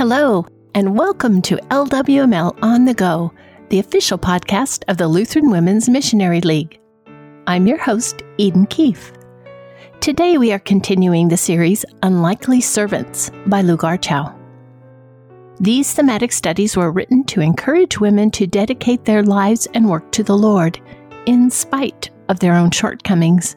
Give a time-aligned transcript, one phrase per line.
[0.00, 3.34] Hello, and welcome to LWML On the Go,
[3.68, 6.80] the official podcast of the Lutheran Women's Missionary League.
[7.46, 9.12] I'm your host, Eden Keefe.
[10.00, 14.34] Today we are continuing the series Unlikely Servants by Lu Garchow.
[15.60, 20.22] These thematic studies were written to encourage women to dedicate their lives and work to
[20.22, 20.80] the Lord,
[21.26, 23.54] in spite of their own shortcomings.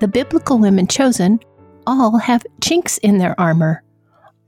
[0.00, 1.40] The biblical women chosen
[1.86, 3.82] all have chinks in their armor.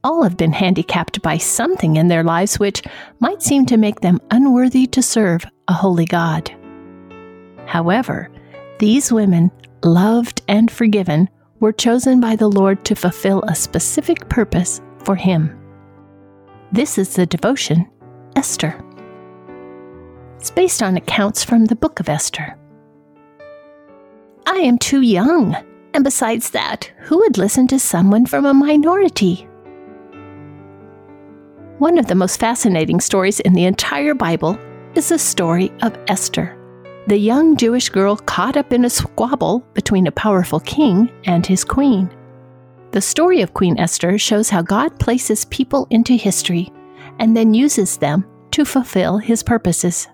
[0.08, 2.82] All have been handicapped by something in their lives which
[3.20, 6.50] might seem to make them unworthy to serve a holy God.
[7.66, 8.30] However,
[8.78, 9.50] these women,
[9.84, 11.28] loved and forgiven,
[11.60, 15.54] were chosen by the Lord to fulfill a specific purpose for Him.
[16.72, 17.86] This is the devotion,
[18.34, 18.82] Esther.
[20.38, 22.56] It's based on accounts from the book of Esther.
[24.46, 25.54] I am too young,
[25.92, 29.46] and besides that, who would listen to someone from a minority?
[31.78, 34.58] One of the most fascinating stories in the entire Bible
[34.96, 36.58] is the story of Esther,
[37.06, 41.62] the young Jewish girl caught up in a squabble between a powerful king and his
[41.62, 42.10] queen.
[42.90, 46.68] The story of Queen Esther shows how God places people into history
[47.20, 50.08] and then uses them to fulfill his purposes.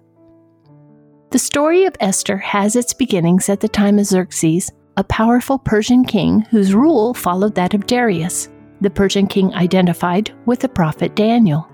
[1.30, 6.04] The story of Esther has its beginnings at the time of Xerxes, a powerful Persian
[6.04, 8.50] king whose rule followed that of Darius,
[8.84, 11.68] the Persian king identified with the prophet Daniel.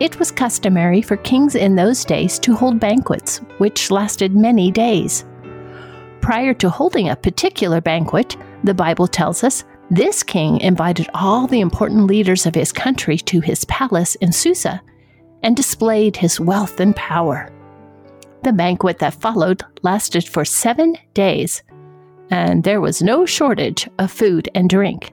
[0.00, 5.24] It was customary for kings in those days to hold banquets, which lasted many days.
[6.20, 11.60] Prior to holding a particular banquet, the Bible tells us this king invited all the
[11.60, 14.82] important leaders of his country to his palace in Susa
[15.42, 17.50] and displayed his wealth and power.
[18.42, 21.62] The banquet that followed lasted for seven days,
[22.30, 25.12] and there was no shortage of food and drink.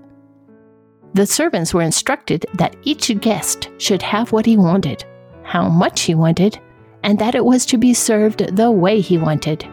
[1.13, 5.03] The servants were instructed that each guest should have what he wanted,
[5.43, 6.59] how much he wanted,
[7.03, 9.67] and that it was to be served the way he wanted.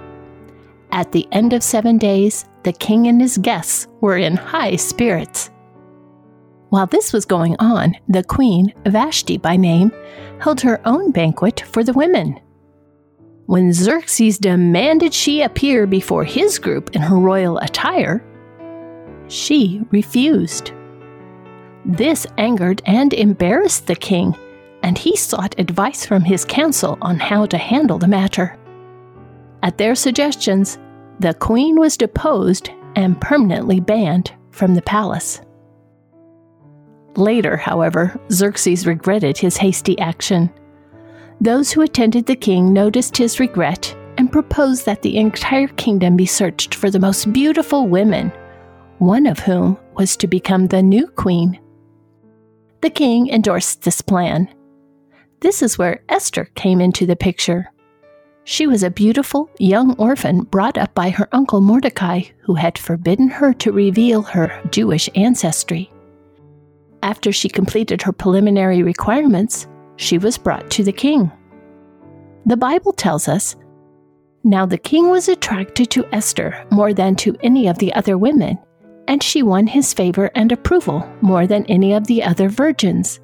[0.93, 5.51] At the end of seven days, the king and his guests were in high spirits.
[6.71, 9.93] While this was going on, the queen, Vashti by name,
[10.41, 12.41] held her own banquet for the women.
[13.47, 18.25] When Xerxes demanded she appear before his group in her royal attire,
[19.29, 20.73] she refused.
[21.85, 24.37] This angered and embarrassed the king,
[24.83, 28.57] and he sought advice from his council on how to handle the matter.
[29.63, 30.79] At their suggestions,
[31.21, 35.41] the queen was deposed and permanently banned from the palace.
[37.17, 40.51] Later, however, Xerxes regretted his hasty action
[41.41, 46.27] those who attended the king noticed his regret and proposed that the entire kingdom be
[46.27, 48.33] searched for the most beautiful women,
[48.99, 51.59] one of whom was to become the new queen.
[52.85, 54.47] The king endorsed this plan.
[55.41, 57.73] This is where Esther came into the picture.
[58.45, 63.29] She was a beautiful young orphan brought up by her uncle Mordecai, who had forbidden
[63.29, 65.91] her to reveal her Jewish ancestry.
[67.03, 71.33] After she completed her preliminary requirements, she was brought to the king.
[72.45, 73.57] The Bible tells us
[74.43, 78.59] Now the king was attracted to Esther more than to any of the other women,
[79.09, 83.21] and she won his favor and approval more than any of the other virgins.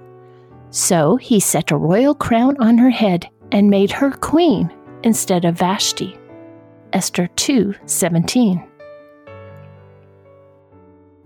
[0.71, 5.59] So he set a royal crown on her head and made her queen instead of
[5.59, 6.17] Vashti.
[6.93, 8.63] Esther 2:17.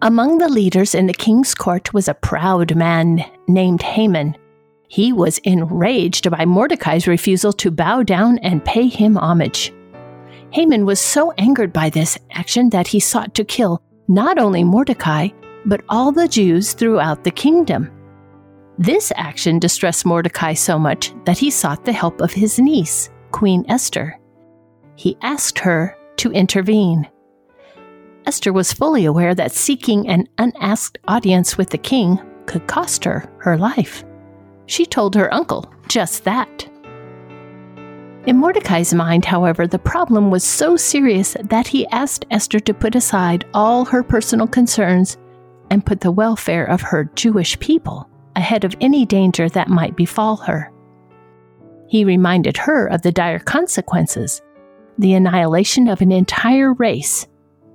[0.03, 4.37] Among the leaders in the king's court was a proud man named Haman
[4.95, 9.73] he was enraged by Mordecai's refusal to bow down and pay him homage.
[10.51, 15.29] Haman was so angered by this action that he sought to kill not only Mordecai,
[15.67, 17.91] but all the Jews throughout the kingdom.
[18.79, 23.65] This action distressed Mordecai so much that he sought the help of his niece, Queen
[23.69, 24.19] Esther.
[24.97, 27.09] He asked her to intervene.
[28.27, 33.31] Esther was fully aware that seeking an unasked audience with the king could cost her
[33.39, 34.05] her life.
[34.67, 36.69] She told her uncle just that.
[38.27, 42.95] In Mordecai's mind, however, the problem was so serious that he asked Esther to put
[42.95, 45.19] aside all her personal concerns
[45.71, 50.37] and put the welfare of her Jewish people ahead of any danger that might befall
[50.37, 50.73] her.
[51.87, 54.41] He reminded her of the dire consequences,
[54.99, 57.27] the annihilation of an entire race,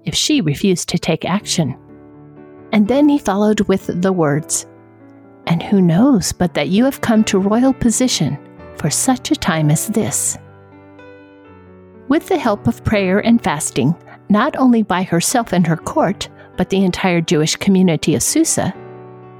[0.04, 1.78] if she refused to take action.
[2.72, 4.66] And then he followed with the words
[5.45, 8.38] and who knows but that you have come to royal position
[8.80, 10.38] for such a time as this?
[12.08, 13.96] With the help of prayer and fasting,
[14.30, 18.74] not only by herself and her court, but the entire Jewish community of Susa,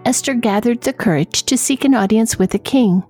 [0.06, 3.04] Esther gathered the courage to seek an audience with the king.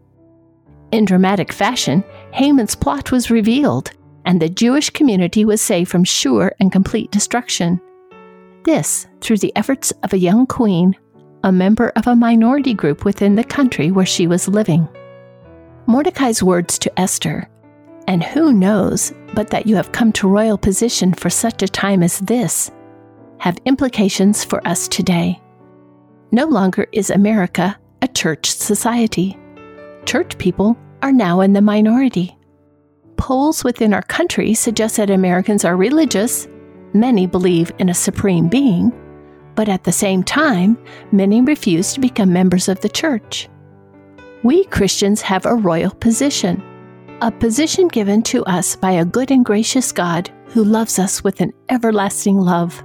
[0.91, 3.91] In dramatic fashion, Haman's plot was revealed,
[4.25, 7.79] and the Jewish community was saved from sure and complete destruction.
[8.63, 10.95] This through the efforts of a young queen,
[11.43, 14.87] a member of a minority group within the country where she was living.
[15.89, 17.49] Mordecai's words to Esther,
[18.07, 22.03] and who knows but that you have come to royal position for such a time
[22.03, 22.69] as this,
[23.39, 25.41] have implications for us today.
[26.31, 29.35] No longer is America a church society.
[30.05, 32.37] Church people are now in the minority.
[33.17, 36.47] Polls within our country suggest that Americans are religious,
[36.93, 38.93] many believe in a supreme being,
[39.55, 40.77] but at the same time,
[41.11, 43.49] many refuse to become members of the church.
[44.43, 46.63] We Christians have a royal position,
[47.21, 51.41] a position given to us by a good and gracious God who loves us with
[51.41, 52.83] an everlasting love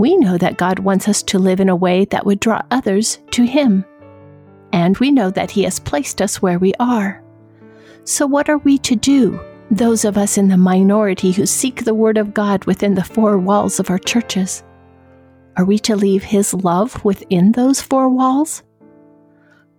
[0.00, 3.18] we know that God wants us to live in a way that would draw others
[3.32, 3.84] to Him.
[4.72, 7.22] And we know that He has placed us where we are.
[8.04, 9.38] So, what are we to do,
[9.70, 13.36] those of us in the minority who seek the Word of God within the four
[13.36, 14.62] walls of our churches?
[15.58, 18.62] Are we to leave His love within those four walls?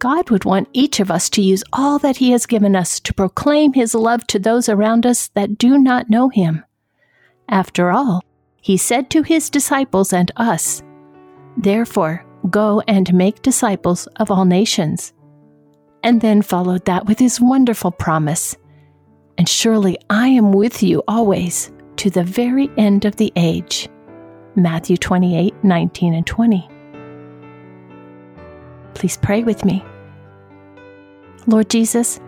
[0.02, 3.14] God would want each of us to use all that He has given us to
[3.14, 6.66] proclaim His love to those around us that do not know Him.
[7.48, 8.22] After all,
[8.62, 10.84] he said to his disciples and us,
[11.58, 15.14] Therefore, go and make disciples of all nations.
[16.04, 18.56] And then followed that with his wonderful promise
[19.38, 23.90] And surely I am with you always to the very end of the age.
[24.56, 26.71] Matthew 28 19 and 20.
[28.94, 29.84] Please pray with me.
[31.48, 32.20] Lord Jesus,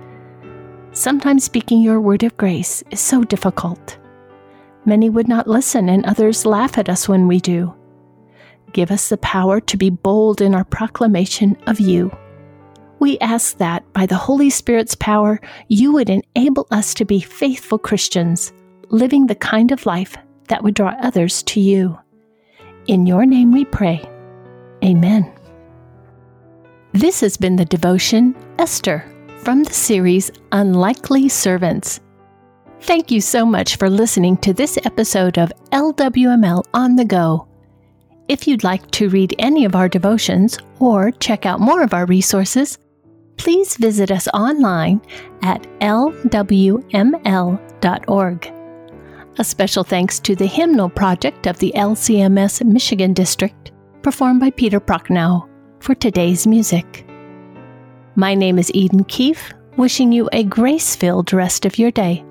[0.91, 3.97] sometimes speaking your word of grace is so difficult.
[4.85, 7.73] Many would not listen, and others laugh at us when we do.
[8.73, 12.11] Give us the power to be bold in our proclamation of you.
[12.99, 17.77] We ask that, by the Holy Spirit's power, you would enable us to be faithful
[17.77, 18.51] Christians,
[18.89, 20.17] living the kind of life
[20.47, 21.97] that would draw others to you.
[22.87, 24.01] In your name we pray.
[24.83, 25.31] Amen.
[26.93, 29.03] This has been the devotion Esther
[29.43, 31.99] from the series Unlikely Servants
[32.83, 37.47] Thank you so much for listening to this episode of LWML on the Go.
[38.27, 42.05] If you'd like to read any of our devotions or check out more of our
[42.05, 42.77] resources,
[43.37, 45.01] please visit us online
[45.43, 46.43] at lwml.org.
[49.37, 54.81] A special thanks to the hymnal project of the LCMS Michigan District, performed by Peter
[54.81, 55.47] Prochnow,
[55.83, 57.05] for today's music.
[58.15, 62.23] My name is Eden Keefe, wishing you a grace filled rest of your day.